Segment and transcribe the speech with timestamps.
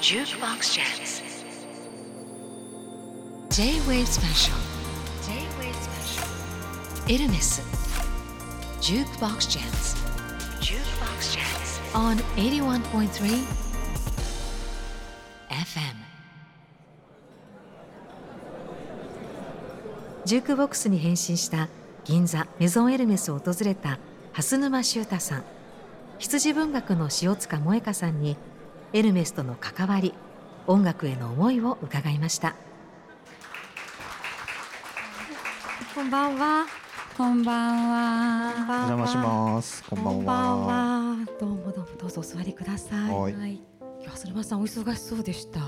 [0.00, 1.22] Jukebox Jams
[3.50, 4.54] J-Wave Special
[5.26, 7.60] J-Wave Special エルメス
[8.80, 9.96] Jukebox Jams
[10.60, 13.44] Jukebox Jams on 81.3
[15.48, 15.96] FM
[20.24, 21.68] ジュークボックスに変身した
[22.04, 23.98] 銀座メゾンエルメスを訪れた
[24.32, 25.44] 蓮沼修太さん
[26.20, 28.36] 羊文学の塩塚萌香さんに
[28.92, 30.14] エルメスとの関わり
[30.66, 32.54] 音楽への思いを伺いました
[35.94, 36.66] こんばんは
[37.16, 38.52] こんばんは。
[38.86, 39.82] お邪魔します。
[39.90, 41.16] こんばんは。
[41.40, 43.54] どうもどうもどうぞお座りくださいはいはい。
[43.54, 43.60] い
[44.04, 45.58] や蓮沼さんお忙しそうでした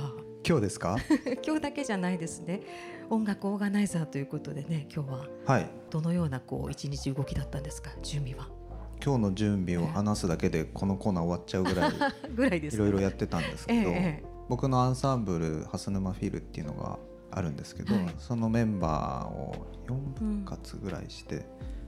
[0.46, 0.96] 今日ですか？
[1.45, 2.60] 今日だけじゃないですね
[3.10, 5.68] 音楽オーガナイザーということでね今日ははい。
[5.91, 7.91] どのようなこう一日動きだったんですか？
[8.01, 8.48] 準備は
[9.04, 11.92] 今日の準備を話すだけでこのコーナー終わっちゃうぐらい
[12.34, 16.98] ぐらいですいろいろやってたんですけど、ええ僕のアンサンブル蓮沼フィルっていうのが
[17.30, 18.15] あるんですけど、はい。
[18.18, 21.46] そのメンバーを4分割ぐらいして、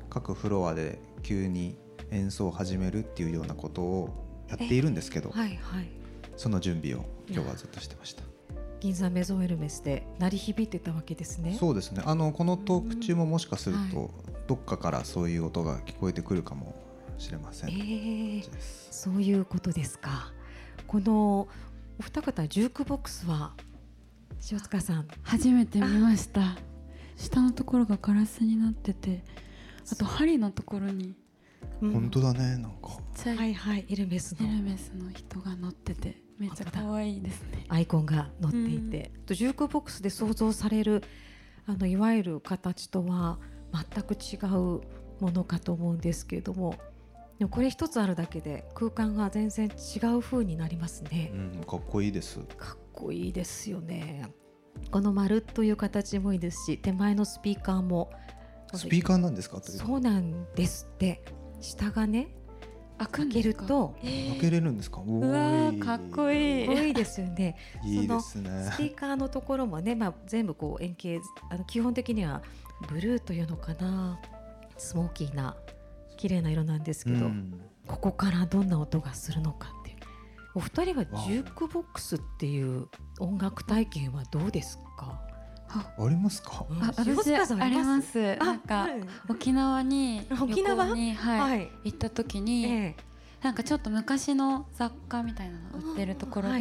[0.08, 1.76] 各フロアで急に
[2.12, 5.90] 演奏を始めるっていうようなことをやっているんですけど、はいはい。
[6.36, 8.22] その準備を今日はずっとしてました。
[8.78, 11.56] 銀座メゾンエルメスで鳴り響いてたわけですね。
[11.58, 12.02] そうですね。
[12.06, 14.08] あのこのトーク中ももしかすると、は
[14.46, 16.74] どっかからそういう音が聞こえてくるかも
[17.22, 17.70] しれません。
[17.70, 19.02] ええです。
[19.02, 20.32] そういうことですか。
[20.86, 21.48] この
[21.98, 23.54] お二方ジュークボックスは
[24.50, 25.08] 塩塚さん。
[25.22, 26.56] 初めて見ました。
[27.16, 29.22] 下のところがガラスになってて、
[29.90, 31.14] あと針のところに。
[31.80, 31.92] うん。
[31.92, 32.88] 本当だねなんか。
[32.88, 33.52] はい。
[33.52, 34.48] いはいエルメスの。
[34.48, 37.64] エルメスの人が乗ってて、めっちゃ可愛いですね。
[37.68, 41.04] アイコンが載っていて、とジュークボックスで想像される
[41.66, 43.38] あのいわゆる形とは
[43.72, 44.80] 全く違う
[45.20, 46.74] ものかと思うんですけれども
[47.42, 51.36] でもこれ一つあるだけで空間が全然違う風になりますねう。
[51.36, 52.38] んかっこいいです。
[52.56, 54.30] かっこいいですよね。
[54.92, 58.12] この丸という形もいいですし手前のスピーカーも
[58.72, 59.60] スピーカーなんですか？
[59.60, 61.24] そうなんですって
[61.60, 62.28] 下がね
[62.98, 63.42] 開く開け。
[63.42, 65.00] るとえー開けれるんですか？
[65.04, 66.66] ううわーかっこいい。
[66.68, 67.56] かっこいいですよね。
[67.84, 68.76] いいですねス。
[68.76, 71.18] ピーカーのところもね、まあ、全部こう円形
[71.50, 72.40] あの基本的には
[72.88, 74.20] ブルーというのかな
[74.78, 75.56] スモーキーな
[76.22, 77.60] 綺麗な色なんですけど、うん。
[77.84, 79.96] ここからどんな音がするのかっていう。
[80.54, 82.86] お二人はジュークボックスっていう
[83.18, 85.20] 音楽体験はどうですか、
[85.68, 86.64] あ、ありますか？
[86.70, 86.80] うん。
[86.80, 87.24] あありま
[88.02, 88.36] す？
[88.38, 89.00] あなんかはい。
[89.28, 90.94] 沖縄に沖縄？
[90.94, 91.70] にはい、はい。
[91.86, 92.96] 行った時に、え
[93.42, 96.60] なんかちょっと昔の雑貨みたいなの売ってるところで、は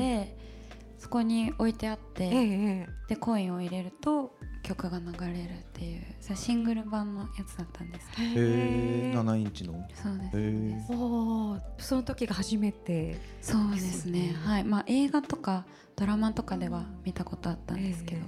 [1.01, 8.31] そこに置いてあって、えええでコインを入れると曲が流れるっていうそれシングル版のやつだったんですけえへ
[9.09, 9.73] え、七インチの？
[9.73, 10.93] どそうです。
[10.93, 11.61] おー。
[11.79, 14.35] その時が初めてそうですね。
[14.45, 14.63] はい。
[14.63, 18.23] まあ映画とかドラマとかでは見たことあったんですけど、え。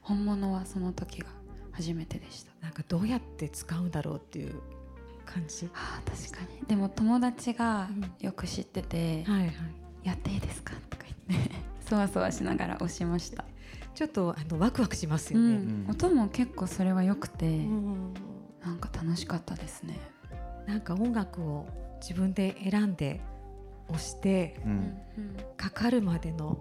[0.00, 1.28] 本物はその時が
[1.72, 2.52] 初めてでした。
[2.62, 4.54] なんかどうやって使うんだろうっていう
[5.26, 5.68] 感じ？
[5.74, 6.64] あー確かに。
[6.68, 8.14] でも友達がうん。
[8.24, 9.54] よく知っててはいはい
[10.06, 11.50] 「やっていいですか?」とか言って
[11.88, 13.44] そわそわしながら押しました、
[13.94, 18.14] ちょっとあのワクワクしますうよね、ん、音も結構それは良くて、うん。
[18.64, 19.98] なんか楽しかったですね、
[20.66, 21.66] なんか音楽を
[22.00, 23.20] 自分で選んで
[23.88, 24.68] 押してう。
[24.68, 24.96] うんん
[25.56, 26.58] かかるまでの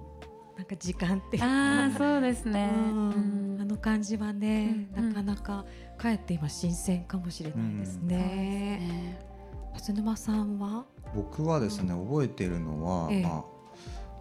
[0.58, 3.10] なんか時間っていうかああそうですね、うん。
[3.10, 3.62] うん。
[3.62, 5.66] あの感じはね、うんなかなか
[5.98, 8.18] かえって今新鮮かもしれないですね。
[8.18, 9.20] ね。
[9.74, 13.24] 蓮沼さんは、僕はですね覚えているのは、ええ。
[13.24, 13.44] まあ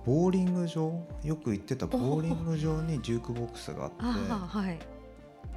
[0.05, 1.07] ボーリング場？
[1.25, 3.97] よく行ってたボーリング場にジュークボックスがあって。
[4.03, 4.79] はい。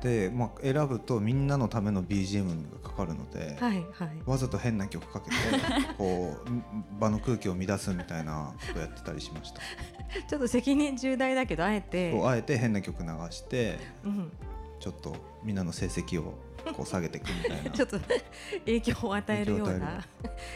[0.01, 4.09] で、まあ、選ぶとみんなのための BGM がかかるので、はいはい。
[4.25, 5.35] わざと変な曲かけて
[5.97, 9.61] こう場の空気を乱すみたいなことやってたりしました。
[10.27, 14.31] ちょっと責任重大だけどあえて、あえて変な曲流してうん、
[14.79, 16.33] ちょっとみんなの成績を
[16.71, 17.69] こう下げていくみたいな。
[17.71, 17.99] ちょっと
[18.65, 20.03] 影響を与えるような。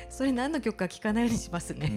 [0.10, 1.88] それ何の曲か聞かないようにしますね。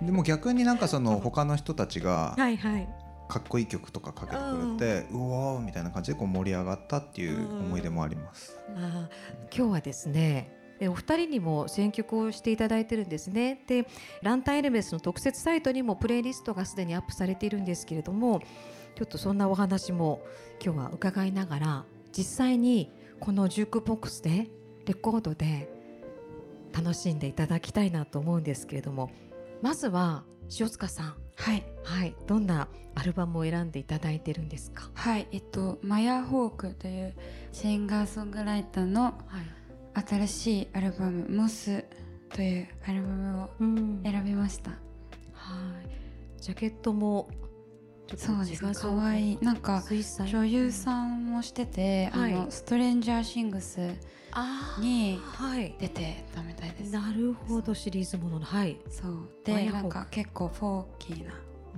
[0.00, 2.88] うん、 でも逆になんかその他の人たちがはいはい。
[3.28, 8.58] かっこいい曲とかかけてくれて、うわーみたいな感じでこう盛り上がったっていう思い出もあります。
[8.74, 13.62] あー今日はですねでお二人にも選曲をしていただいてるんですね。
[13.66, 13.86] で
[14.22, 18.40] ランタンエルメスの特設サイトにもプレイリストがすでにアップされているんですけれども
[18.94, 20.22] ちょっとそんなお話も
[20.62, 21.84] 今日は伺いながら
[22.16, 24.48] 実際にこのジュークボックスで
[24.86, 25.68] レコードで
[26.72, 29.10] 楽しんでいただきたいなと思うんですけれども
[29.60, 30.24] まずは
[30.58, 31.14] 塩塚さん。
[31.36, 31.64] はい。
[31.84, 32.14] はい。
[32.26, 34.90] どんなアルバムを選んでいただいてるんですか？
[34.94, 35.26] はい。
[35.30, 37.14] えっとマヤ・ホークという
[37.52, 41.84] シンガーソングライターのはい、新しいアルバム「モス」
[42.34, 44.00] というアルバムをうん。
[44.02, 44.70] 選びました。
[44.70, 44.76] は
[46.36, 46.40] い。
[46.40, 47.28] ジャケットも
[48.16, 48.64] そうです。
[48.64, 49.38] ね可愛い。
[49.40, 52.34] なんか女優さんもしてて、はい。
[52.34, 53.78] あのストレンジャーシングス
[54.80, 55.74] にはい。
[55.78, 56.92] 出てたみたいです。
[56.92, 57.74] なるほど。
[57.74, 59.28] シリーズもののはい、そう。
[59.44, 61.32] でなんか結構フォーキーな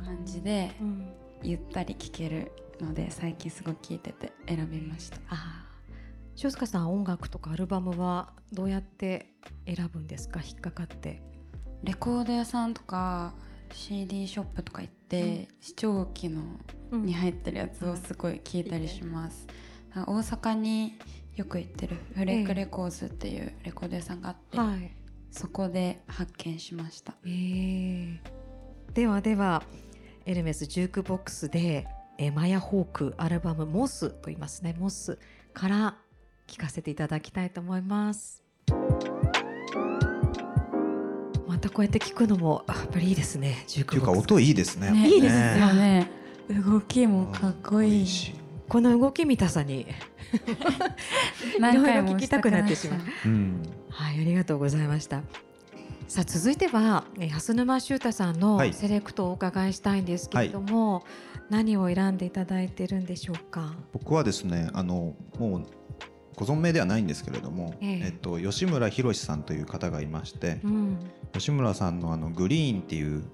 [0.04, 1.12] 感じでうん、
[1.42, 5.16] ゆったり聴けるので最近すごく聴いてて選びました。
[5.28, 6.44] あー。
[6.44, 9.34] 塩塚さん音楽とかアルバムはどうやって
[9.66, 10.40] 選ぶんですか？
[10.40, 11.22] 引っかかって。
[11.82, 13.34] レコード屋さんとか
[13.72, 16.42] CD ショップとか行って、試聴機の
[16.92, 19.46] に入ってるやつをすごい聞いたりします、
[19.94, 20.98] 大阪に
[21.36, 24.92] よく行ってる FLAKE RECORDS っていうレコード屋さんがあって、はい。
[25.30, 27.14] そこで発見しました。
[27.24, 27.28] え。
[27.28, 28.18] ー
[28.92, 29.62] ではでは
[30.26, 31.86] エルメスジュークボックスで、
[32.18, 35.96] えー Maya Hawke アルバム「MOSS」と言いますね「MOSS」から
[36.46, 38.42] 聴かせていただきたいと思います
[41.60, 46.10] たこうやって聞くのもあやっぱりいいですねっていうか音いいですねねいいですねよね。
[46.48, 48.06] 動きもかっこいい。
[48.06, 48.34] し
[48.68, 49.86] この動き見たさに
[51.58, 53.00] 何回もいろいろ聞きたくなってしまう。
[53.90, 55.22] はい、ありがとうございました。
[56.08, 58.72] さあ続いてはえー蓮沼修太さんのはい。
[58.74, 61.04] セレクトをお伺いしたいんですけれども、
[61.50, 63.74] 何を選んでいただいてるんでしょうか？
[63.92, 65.66] 僕はですねあのもう
[66.40, 68.00] ご存命ではないんですけれども、ええ。
[68.06, 70.98] えっと、吉村博さんという方がいまして、うん、
[71.34, 73.24] 吉村さんのあのグリーンっていう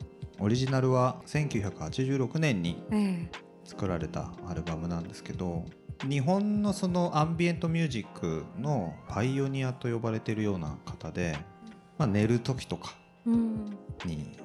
[0.41, 3.31] オリジナルは1986年にえ
[3.65, 5.65] 作られたアルバムなんですけど
[6.03, 11.39] 日本のそのアンビエントミュージックのパイオニアと呼ばれているような方で、
[11.99, 12.93] まあ、寝る時とか
[14.05, 14.37] に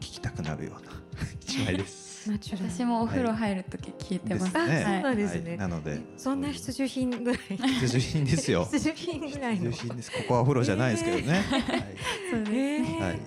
[0.00, 0.90] 聴きたくなるような
[1.40, 2.17] 一枚です。
[2.26, 4.84] 私もお風呂入る時聞いてます、あですね。
[4.84, 7.38] そうなんですねはいなのでそんな必需品ぐらい。
[7.38, 8.64] 必需品ですよ。
[8.64, 9.70] 必需品ぐらいの。
[9.70, 10.10] 必需品です。
[10.10, 11.44] ここはお風呂じゃないですけどね。
[12.30, 13.00] そうですええはい。
[13.00, 13.20] はい。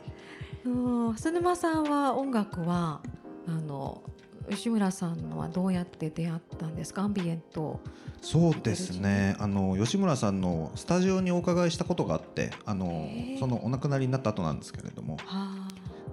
[0.65, 3.01] うん蓮沼さんは音楽は
[3.47, 4.01] あの
[4.49, 7.03] 吉村さんのはどうやって出会ったんですか？
[7.03, 7.79] アンビエント。
[8.21, 9.35] そうですね。
[9.39, 13.09] あの吉村さんのスタジオにお伺いしたことがあって、あの
[13.39, 15.67] そのお亡くなりになった後なんですけれども、はあ。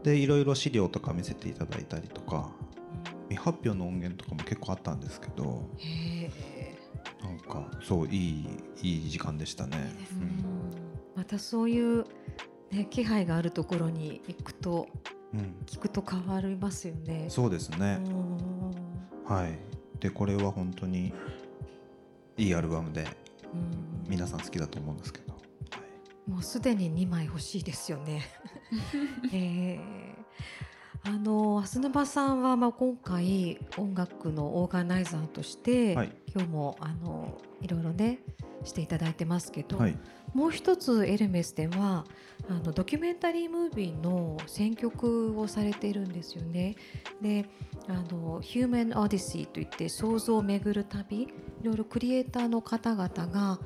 [0.04, 2.50] でいろいろ資料とか見せていただいたりとか、
[3.28, 5.68] 未発表の音源とかも結構あったんですけど。
[7.22, 8.48] なんかそういい
[8.82, 9.92] いい時間でしたね。
[11.16, 12.04] またそういう、
[12.70, 14.88] ね、気配があるところに行くと
[15.34, 17.26] うん、聞くと変わりますよね。
[17.28, 18.00] そうですね。
[18.06, 19.58] うんはい。
[20.00, 21.12] でこれは本当に
[22.36, 23.06] いいアルバムで
[23.52, 25.32] うん皆さん好きだと思うんですけど。
[25.34, 25.42] はい
[26.30, 28.22] もうすでに2枚欲しいですよね。
[29.32, 30.18] えー
[31.08, 38.18] あの蓮沼さんはまあ今回音楽のオーガナイザーとして、はい今日もあのいろいろね
[38.62, 39.96] していただいてますけど、はい。
[40.34, 42.04] もう一つエルメスでは
[42.50, 46.76] あのドキュメンタリームービーの選曲をされているんですよね。
[47.22, 47.46] で
[47.88, 51.28] あの「ヒューマン・オディシー」といって想像を巡る旅い
[51.62, 53.58] ろいろクリエイターの方々が、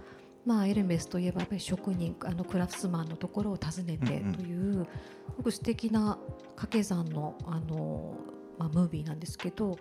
[0.44, 4.34] まあ、エルメスといえばやっぱり職人あのクラフトスマンのところを訪ねてうんうん。
[4.34, 4.88] という、す
[5.36, 6.18] ごく素敵な
[6.56, 8.14] 掛け算のあの、
[8.58, 9.78] まあ、ムービーなんですけど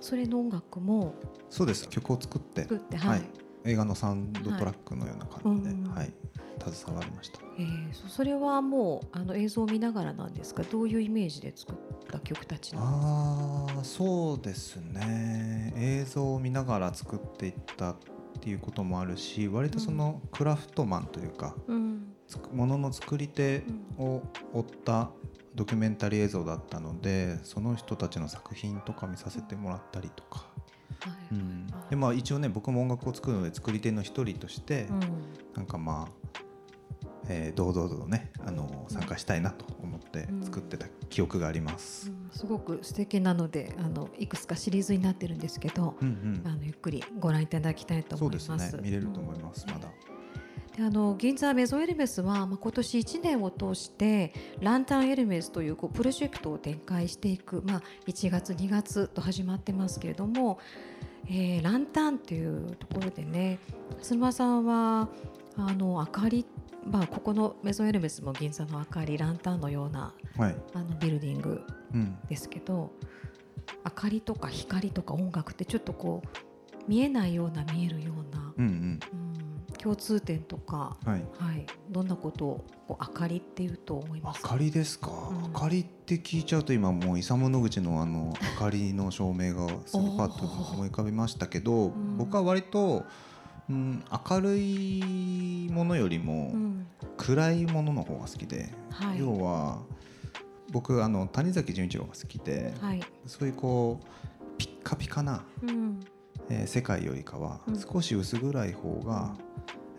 [0.00, 1.14] それの音楽も
[1.48, 1.88] そうです。
[1.88, 2.62] 曲を作って。
[2.62, 3.20] 作って、ははい。
[3.20, 3.22] い
[3.66, 6.12] 映画のサウンドトラックのような感じで、うんはい、
[6.70, 7.40] 携わりました。
[7.58, 10.64] えーそそれはもうあの映像を見ながらなんですか？
[10.64, 11.76] どういうイメージで作っ
[12.10, 13.76] た曲たちなんですか？
[13.76, 15.72] ああ、そうですね。
[15.78, 17.96] 映像を見ながら作っていった
[18.36, 22.14] っていうこともあるし、割とそのクラフトマンというか、うん。
[22.52, 23.62] ものの作り手
[23.98, 24.22] を
[24.52, 25.10] 追った
[25.54, 30.46] ドキュメンタリー映像だったので、その人たちの作品とか見させてもらったりとか。
[31.00, 31.34] はい。
[31.34, 35.00] うん、でまあ一応ね僕も音楽を作るので作り手の一人として、うん。
[35.54, 36.23] なんかまあ、
[37.28, 42.10] えー堂々とねあの参加したいなと思って作ってた記憶があります。
[42.10, 48.64] うんすごく素敵なのであのいくつかシリーズになってるんですけど、うんうんあのゆっくりご覧いただきたいとそう思います。
[48.64, 49.88] ですね見れると思います、うんまだ。
[50.76, 60.58] であの銀座メゾエルメスは、まあ、今年1年を通してランタンエルメスというこうプロジェクトを展開していく、まあ、1月2月と始まってますけれども、
[61.28, 63.60] えーランタンというところでね
[64.02, 65.08] 須磨さんは
[65.56, 66.44] あの明かり、
[66.86, 71.62] まあ、ここのメゾエルメスも銀座の明かりランタンのようなはい、あのビルディング
[71.94, 72.92] うん、ですけど
[73.84, 76.28] 明かりとか光とか音楽ってちょっとこう
[76.88, 79.00] 見えないような見えるような、うんうん、
[79.78, 81.24] 共通点とかうんはい。
[81.38, 84.40] はい、どんなことをこう明かりっていうと思います？
[84.42, 85.42] 明かりですか、ん。
[85.54, 92.16] 明かりって聞いちゃうと今もうイサム・ノグチのあの明かりの照明がすごいパッと思い浮かびましたけど、ん。
[92.18, 93.04] 僕は割と、
[93.68, 96.86] うん、明るいものよりもうん。
[97.16, 99.18] 暗いものの方が好きで、はい。
[99.20, 99.82] 要は
[100.72, 103.00] 僕あの谷崎潤一郎が好きで、はい。
[103.26, 106.00] そういうこうピッカピカな、うん。
[106.50, 107.78] えー世界よりかはうん。
[107.78, 109.36] 少し薄暗い方が、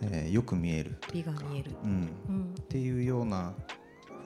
[0.02, 1.72] えーよく見える美が見える。
[1.84, 2.54] うん、うん。
[2.60, 3.54] っていうような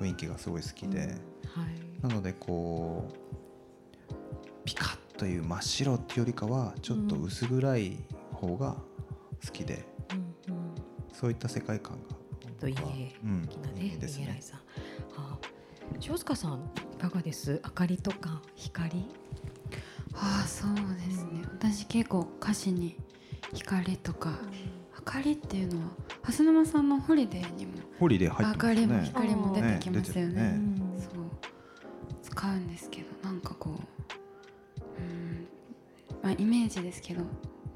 [0.01, 1.11] 雰囲気がすごい好きで、はい。
[2.01, 4.13] なのでこう
[4.65, 7.97] ピカッという真っ白っていうよりかはちょっと薄暗い
[8.33, 8.77] 方が
[9.45, 9.85] 好きで、
[10.47, 10.75] うんうん。
[11.13, 12.15] そういった世界観が。
[12.59, 12.93] といい僕は
[13.23, 13.41] うん。
[13.47, 14.37] 好きなねいいですね。
[14.41, 14.59] さん。
[15.17, 15.37] あ。
[16.07, 17.61] 塩塚さんいかがです？
[17.65, 19.05] 明かりとか光？
[20.13, 20.75] ああそう
[21.07, 21.41] ですね。
[21.45, 22.95] 私結構歌詞に
[23.53, 24.39] 光とか
[24.97, 25.87] 明かりっていうのは
[26.21, 29.10] 蓮沼さんの HOLIDAY にも HOLIDAY 入ってますね。
[29.10, 30.33] 明かりも光も出てきますよね。
[30.33, 31.11] ねうんそう。
[32.21, 33.73] 使うんですけどなんかこう
[35.01, 35.47] うん。
[36.21, 37.23] まあイメージですけど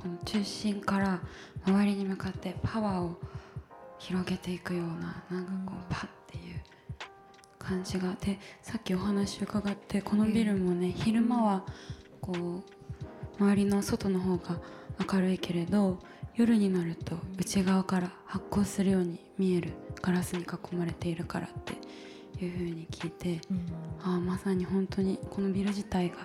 [0.04, 1.22] この中心から
[1.66, 3.18] 周りに向かってパワーを
[4.00, 6.62] 広げていくようななんかこうパッっていう
[7.58, 11.64] 感じがでさっきお話伺ってこのビルもね昼間は
[12.20, 12.34] こ
[13.40, 14.60] う周りの外の方が
[15.10, 16.00] 明るいけれど
[16.36, 23.66] 夜になると内側から発光するように見えるガラスに囲まれているからっていう風に聞いてうん。
[24.04, 26.18] ああまさに本当にこのビル自体が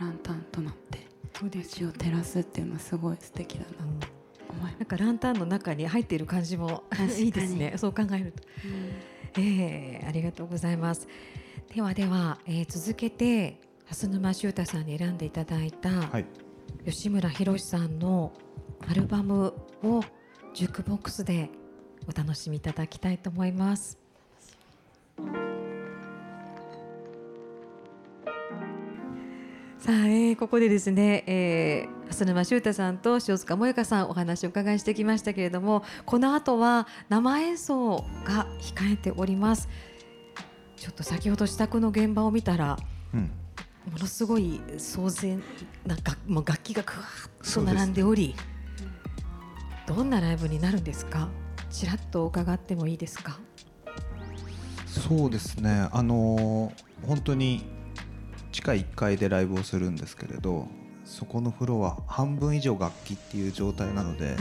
[0.00, 1.03] ランタンとなって
[1.44, 4.08] そうです街を照らすっていうのはすごい素敵だなうんって
[4.48, 4.76] 思います。
[4.78, 6.84] なんかランタンの中に入っている感じも
[7.18, 7.74] いいですね。
[7.76, 8.42] そう考えると。
[9.38, 11.06] ええありがとうございます。
[11.74, 16.24] ではでは、えー続けて蓮沼修太さんに選んでいただいた、はい
[16.86, 18.32] 吉村博さんの
[18.88, 20.02] アルバムを
[20.54, 21.50] ジュークボックスで
[22.08, 24.03] お楽しみいただきたいと思います。
[29.84, 39.68] さあ、えーここでですね、えー、蓮沼修太さんと塩塚萌香さんお話をお伺いしてきましたけれどもこの後は生演奏が控えております。
[40.76, 42.78] ちょっと先ほど支度の現場を見たら
[43.12, 43.30] うん、
[43.92, 45.42] ものすごい騒然
[45.84, 46.98] な楽もう楽器がぐわ
[47.42, 48.34] っと並んでおり
[49.86, 51.28] どんなライブになるんですか？
[51.70, 53.38] ちらっと伺ってもいいですか？
[54.86, 55.88] そうですね。
[55.92, 57.73] あのー本当に地
[58.64, 60.66] 下1階でライブをするんですけれど
[61.04, 64.38] そこのフロア半分以上楽器っていう状態なので、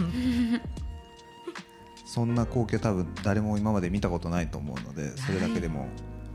[2.08, 5.90] そんな光景多分誰も今まで見たことないと思うのでそれだけでも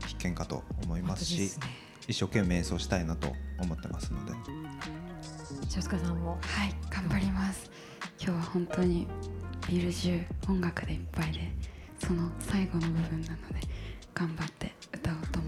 [0.05, 1.67] 必見かと思いますし、本当ですね
[2.07, 4.33] 一生懸命演奏したいなと思ってますので。
[5.75, 7.71] 塩塚さんもはい頑張ります。
[8.21, 9.07] 今日は本当に
[9.67, 11.51] ビル中音楽でいっぱいで
[11.97, 13.61] その最後の部分なので
[14.13, 15.38] 頑張って歌おうと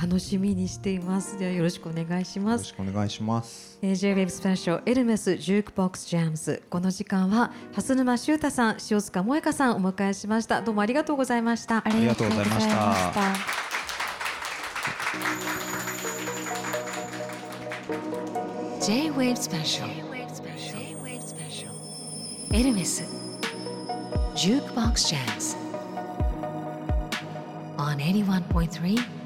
[0.00, 3.78] 楽しみにしていますではよろしくお願いしますよろしくお願いします。
[3.82, 13.68] J-WAVE スペシャルエルメスジュークボックスジャムズこの時間は蓮沼修太さん塩塚萌香さんお迎えしましたどうもありがとうございましたありがとうございましたありがとうございました
[18.80, 19.88] J-Wave Special.
[22.52, 23.02] Erumis.
[24.34, 25.56] Jukebox Jams.
[27.76, 29.17] On 81.3